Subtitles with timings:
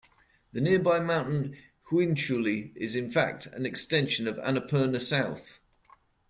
[0.51, 1.55] The nearby mountain
[1.91, 5.59] Hiunchuli is in fact an extension of Annapurna South.